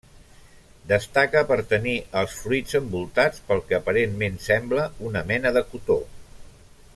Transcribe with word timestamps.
Destaca 0.91 1.43
per 1.51 1.57
tenir 1.73 1.93
els 2.21 2.37
fruits 2.45 2.77
envoltats 2.79 3.43
pel 3.51 3.61
que 3.67 3.77
aparentment 3.79 4.41
sembla 4.47 4.87
una 5.11 5.23
mena 5.35 5.53
de 5.59 5.65
cotó. 5.75 6.01